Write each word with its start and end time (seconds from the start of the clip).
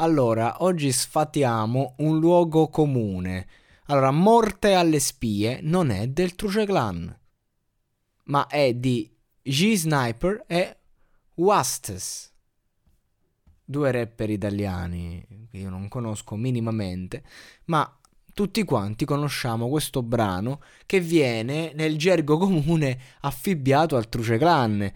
Allora, 0.00 0.62
oggi 0.62 0.92
sfatiamo 0.92 1.94
un 1.98 2.20
luogo 2.20 2.68
comune. 2.68 3.48
Allora, 3.86 4.12
Morte 4.12 4.74
alle 4.74 5.00
spie 5.00 5.58
non 5.62 5.90
è 5.90 6.06
del 6.06 6.36
Truce 6.36 6.64
Clan, 6.66 7.18
ma 8.24 8.46
è 8.46 8.74
di 8.74 9.12
G-Sniper 9.42 10.44
e 10.46 10.76
Wastes. 11.34 12.32
Due 13.64 13.90
rapper 13.90 14.30
italiani 14.30 15.48
che 15.50 15.56
io 15.56 15.68
non 15.68 15.88
conosco 15.88 16.36
minimamente, 16.36 17.24
ma 17.64 17.92
tutti 18.32 18.62
quanti 18.62 19.04
conosciamo 19.04 19.68
questo 19.68 20.04
brano 20.04 20.62
che 20.86 21.00
viene 21.00 21.72
nel 21.74 21.98
gergo 21.98 22.38
comune 22.38 23.00
affibbiato 23.22 23.96
al 23.96 24.08
Truce 24.08 24.38
Clan. 24.38 24.92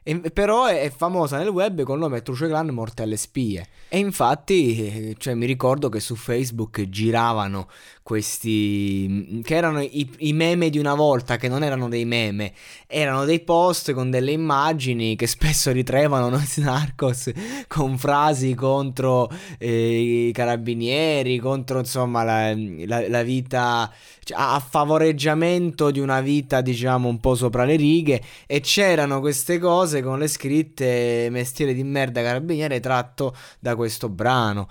E, 0.07 0.31
però 0.31 0.67
è, 0.67 0.89
famosa 0.95 1.37
nel 1.37 1.49
web 1.49 1.83
con 1.83 1.95
il 1.95 2.01
nome 2.03 2.21
Truce 2.21 2.47
Clan 2.47 2.69
Morte 2.69 3.03
alle 3.03 3.17
spie. 3.17 3.67
E 3.89 3.97
infatti, 3.97 5.13
cioè, 5.17 5.33
mi 5.33 5.45
ricordo 5.45 5.89
che 5.89 5.99
su 5.99 6.15
Facebook 6.15 6.87
giravano 6.87 7.67
questi 8.07 9.41
che 9.43 9.53
erano 9.53 9.81
i, 9.81 10.09
i, 10.19 10.31
meme 10.31 10.69
di 10.69 10.79
una 10.79 10.93
volta, 10.93 11.35
che 11.35 11.49
non 11.49 11.61
erano 11.61 11.89
dei 11.89 12.05
meme, 12.05 12.53
erano 12.87 13.25
dei 13.25 13.41
post 13.41 13.91
con 13.91 14.09
delle 14.09 14.31
immagini 14.31 15.17
che 15.17 15.27
spesso 15.27 15.73
ritraevano 15.73 16.29
noi 16.29 16.45
Narcos 16.55 17.29
con 17.67 17.97
frasi 17.97 18.53
contro 18.53 19.29
eh, 19.57 20.27
i 20.29 20.31
carabinieri, 20.31 21.37
contro 21.37 21.79
insomma 21.79 22.23
la, 22.23 22.53
la, 22.85 23.09
la 23.09 23.23
vita 23.23 23.91
cioè, 24.23 24.37
a 24.39 24.63
favoreggiamento 24.65 25.91
di 25.91 25.99
una 25.99 26.21
vita 26.21 26.61
diciamo 26.61 27.09
un 27.09 27.19
po' 27.19 27.35
sopra 27.35 27.65
le 27.65 27.75
righe 27.75 28.21
e 28.45 28.61
c'erano 28.61 29.19
queste 29.19 29.59
cose 29.59 29.96
con 30.01 30.19
le 30.19 30.27
scritte 30.27 31.27
mestiere 31.31 31.73
di 31.73 31.83
merda 31.83 32.21
carabiniere 32.21 32.79
tratto 32.79 33.35
da 33.59 33.75
questo 33.75 34.09
brano. 34.09 34.67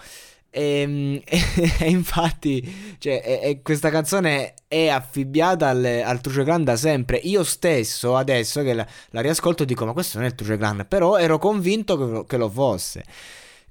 Ehm, 0.51 1.21
e, 1.25 1.39
e, 1.81 1.91
infatti, 1.91 2.97
cioè, 2.99 3.21
e, 3.23 3.41
e 3.51 3.63
questa 3.63 3.91
canzone 3.91 4.55
è 4.67 4.89
affibbiata 4.89 5.69
al, 5.69 5.85
al 5.85 6.21
Truce 6.23 6.45
Clan 6.45 6.65
da 6.65 6.77
sempre. 6.77 7.19
Io 7.19 7.45
stesso, 7.45 8.17
adesso 8.17 8.63
che 8.63 8.73
la, 8.73 8.87
la, 9.11 9.21
riascolto, 9.21 9.65
dico: 9.67 9.85
Ma 9.85 9.93
questo 9.93 10.17
non 10.17 10.27
è 10.27 10.31
il 10.31 10.35
Truce 10.35 10.57
Clan. 10.57 10.87
Però 10.89 11.19
ero 11.19 11.39
convinto 11.39 11.97
che, 11.99 12.25
che 12.27 12.37
lo 12.39 12.49
fosse. 12.49 13.05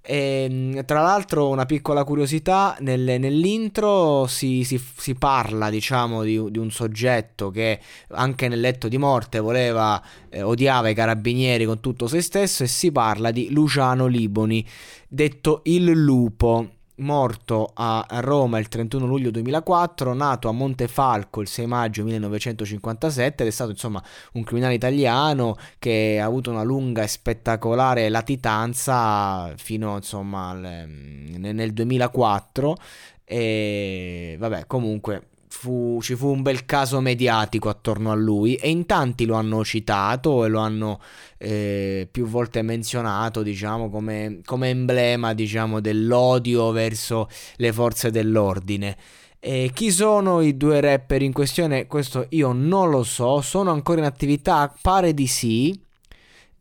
E, 0.05 0.47
ehm, 0.49 0.85
tra 0.85 1.01
l'altro, 1.01 1.49
una 1.49 1.65
piccola 1.65 2.03
curiosità: 2.03 2.77
nel, 2.79 3.19
nell'intro 3.19 4.27
si, 4.27 4.63
si, 4.63 4.79
si, 4.79 5.15
parla, 5.15 5.69
diciamo, 5.69 6.23
di, 6.23 6.51
di, 6.51 6.59
un 6.59 6.71
soggetto 6.71 7.49
che 7.49 7.79
anche 8.09 8.47
nel 8.47 8.59
letto 8.59 8.87
di 8.87 8.97
morte 8.97 9.39
voleva, 9.39 10.01
eh, 10.29 10.41
odiava 10.41 10.89
i 10.89 10.93
carabinieri 10.93 11.65
con 11.65 11.79
tutto 11.79 12.07
se 12.07 12.21
stesso. 12.21 12.63
E 12.63 12.67
si 12.67 12.91
parla 12.91 13.31
di 13.31 13.51
Luciano 13.51 14.05
Liboni, 14.05 14.65
detto 15.07 15.61
il 15.63 15.85
lupo 15.85 16.74
morto 16.97 17.71
a 17.73 18.05
Roma 18.21 18.59
il 18.59 18.67
31 18.67 19.05
luglio 19.05 19.31
2004, 19.31 20.13
nato 20.13 20.47
a 20.47 20.51
Montefalco 20.51 21.41
il 21.41 21.47
6 21.47 21.65
maggio 21.65 22.03
1957 22.03 23.43
ed 23.43 23.49
è 23.49 23.51
stato 23.51 23.71
insomma 23.71 24.01
un 24.33 24.43
criminale 24.43 24.75
italiano 24.75 25.57
che 25.79 26.19
ha 26.21 26.25
avuto 26.25 26.51
una 26.51 26.63
lunga 26.63 27.03
e 27.03 27.07
spettacolare 27.07 28.09
latitanza 28.09 29.53
fino 29.57 29.95
insomma 29.95 30.49
al, 30.49 30.87
nel 30.87 31.73
2004 31.73 32.77
e 33.23 34.35
vabbè 34.39 34.65
comunque 34.67 35.29
fu, 35.47 35.99
ci 36.01 36.15
fu 36.15 36.27
un 36.27 36.41
bel 36.41 36.65
caso 36.65 36.99
mediatico 36.99 37.69
attorno 37.69 38.11
a 38.11 38.15
lui 38.15 38.55
e 38.55 38.69
in 38.69 38.85
tanti 38.85 39.25
lo 39.25 39.35
hanno 39.35 39.63
citato 39.63 40.45
e 40.45 40.49
lo 40.49 40.59
hanno 40.59 40.99
eh, 41.37 42.07
più 42.11 42.27
volte 42.27 42.61
menzionato, 42.61 43.43
diciamo, 43.43 43.89
come, 43.89 44.41
come 44.43 44.69
emblema, 44.69 45.33
diciamo, 45.33 45.79
dell'odio 45.79 46.71
verso 46.71 47.29
le 47.57 47.71
forze 47.71 48.11
dell'ordine. 48.11 48.97
E 49.39 49.69
chi 49.73 49.91
sono 49.91 50.41
i 50.41 50.57
due 50.57 50.81
rapper 50.81 51.21
in 51.21 51.31
questione? 51.31 51.85
Questo 51.85 52.25
io 52.29 52.51
non 52.51 52.89
lo 52.89 53.03
so, 53.03 53.41
sono 53.41 53.71
ancora 53.71 53.99
in 53.99 54.05
attività, 54.05 54.73
pare 54.81 55.13
di 55.13 55.27
sì. 55.27 55.84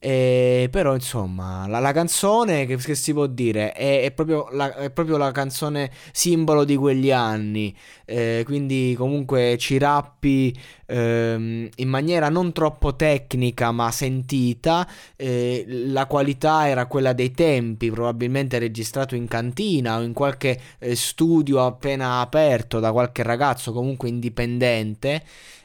E, 0.06 0.68
però 0.70 0.92
insomma 0.92 1.66
la, 1.66 1.78
la 1.78 1.92
canzone 1.92 2.66
che, 2.66 2.76
che, 2.76 2.94
si 2.94 3.14
può 3.14 3.26
dire? 3.26 3.72
È, 3.72 4.02
è, 4.02 4.10
proprio 4.10 4.48
la, 4.50 4.74
è, 4.74 4.90
proprio 4.90 5.16
la, 5.16 5.32
canzone 5.32 5.90
simbolo 6.12 6.64
di 6.64 6.76
quegli 6.76 7.10
anni. 7.10 7.74
Eh, 8.04 8.42
quindi 8.44 8.94
comunque 8.98 9.56
ci 9.56 9.78
rappi 9.78 10.54
ehm, 10.84 11.70
in 11.76 11.88
maniera 11.88 12.28
non 12.28 12.52
troppo 12.52 12.94
tecnica 12.96 13.72
ma 13.72 13.90
sentita. 13.90 14.86
Eh, 15.16 15.64
la 15.86 16.04
qualità 16.04 16.68
era 16.68 16.84
quella 16.84 17.14
dei 17.14 17.30
tempi 17.30 17.90
probabilmente 17.90 18.58
registrato 18.58 19.14
in 19.14 19.26
cantina 19.26 19.96
o 19.96 20.02
in 20.02 20.12
qualche 20.12 20.60
eh, 20.80 20.94
studio 20.94 21.64
appena 21.64 22.20
aperto 22.20 22.78
da 22.78 22.92
qualche 22.92 23.22
ragazzo 23.22 23.72
comunque 23.72 24.10
indipendente 24.10 25.22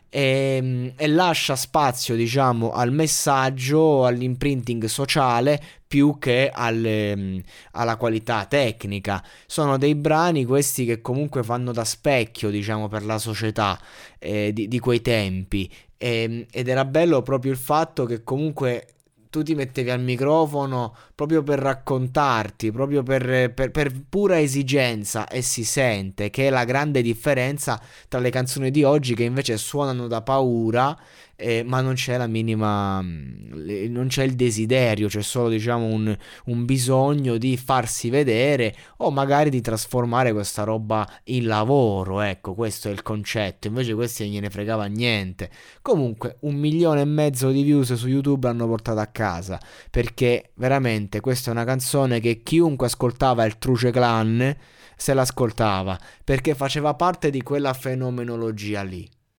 e, 0.10 0.58
ehm, 0.58 0.94
e, 0.96 1.08
lascia 1.08 1.56
spazio, 1.56 2.16
diciamo, 2.16 2.72
al 2.72 2.92
messaggio, 2.92 4.06
all'imprinting 4.06 4.86
sociale 4.86 5.62
più 5.88 6.18
che 6.20 6.52
alle, 6.54 7.16
mm, 7.16 7.40
alla 7.72 7.96
qualità 7.98 8.46
tecnica. 8.46 9.24
Sono 9.46 9.78
dei 9.78 9.96
brani 9.96 10.46
questi 10.46 10.86
che 10.86 11.02
comunque 11.02 11.44
fanno 11.44 11.72
da 11.72 11.84
specchio, 11.84 12.50
diciamo, 12.50 12.88
per 12.88 13.06
la 13.06 13.18
società 13.18 13.80
eh, 14.20 14.52
di, 14.54 14.68
di, 14.68 14.80
quei 14.80 15.02
tempi. 15.02 15.70
E, 15.98 16.24
ehm, 16.24 16.46
ed 16.52 16.68
era 16.68 16.86
bello 16.86 17.22
proprio 17.22 17.52
il 17.52 17.58
fatto 17.58 18.06
che 18.06 18.24
comunque 18.24 18.88
tu 19.30 19.44
ti 19.44 19.54
mettevi 19.54 19.92
al 19.92 20.02
microfono 20.02 20.96
proprio 21.14 21.44
per 21.44 21.60
raccontarti, 21.60 22.72
proprio 22.72 23.04
per, 23.04 23.54
per, 23.54 23.70
per, 23.70 23.92
pura 24.10 24.40
esigenza 24.40 25.28
e 25.28 25.44
si 25.44 25.64
sente 25.64 26.32
che 26.32 26.48
è 26.48 26.50
la 26.50 26.64
grande 26.64 27.04
differenza 27.04 27.80
tra 28.08 28.20
le 28.20 28.32
canzoni 28.32 28.72
di 28.72 28.84
oggi 28.84 29.14
che 29.14 29.24
invece 29.24 29.58
suonano 29.58 30.08
da 30.08 30.22
paura 30.24 30.98
eh, 31.40 31.64
ma 31.64 31.80
non 31.80 31.94
c'è 31.94 32.18
la 32.18 32.28
minima, 32.28 33.02
mm, 33.02 33.86
non 33.88 34.08
c'è 34.08 34.24
il 34.24 34.36
desiderio, 34.36 35.08
c'è 35.08 35.22
solo 35.22 35.48
diciamo 35.48 35.86
un, 35.86 36.16
un, 36.46 36.66
bisogno 36.66 37.38
di 37.38 37.56
farsi 37.56 38.10
vedere 38.10 38.76
o 38.98 39.10
magari 39.10 39.50
di 39.50 39.62
trasformare 39.62 40.34
questa 40.34 40.64
roba 40.64 41.10
in 41.26 41.46
lavoro, 41.46 42.20
ecco 42.20 42.54
questo 42.54 42.90
è 42.90 42.92
il 42.92 43.04
concetto, 43.04 43.68
invece 43.68 43.94
questi 43.94 44.24
non 44.24 44.34
gliene 44.34 44.50
fregava 44.50 44.86
niente. 44.86 45.50
Comunque 45.82 46.38
un 46.42 46.56
milione 46.56 47.02
e 47.02 47.06
mezzo 47.06 47.52
di 47.52 47.64
views 47.64 47.94
su 47.94 48.08
YouTube 48.08 48.48
hanno 48.50 48.68
portato 48.68 49.00
a 49.00 49.08
casa, 49.08 49.60
perché 49.90 50.52
veramente 50.56 51.22
questa 51.22 51.52
è 51.52 51.54
una 51.54 51.64
canzone 51.64 52.20
che 52.20 52.44
chiunque 52.44 52.88
ascoltava 52.88 53.46
il 53.46 53.58
Truce 53.58 53.92
Clan 53.92 54.56
se 54.98 55.14
l'ascoltava, 55.14 55.98
perché 56.26 56.54
faceva 56.54 56.94
parte 56.96 57.30
di 57.30 57.42
quella 57.42 57.74
fenomenologia 57.74 58.84
lì. 58.84 59.10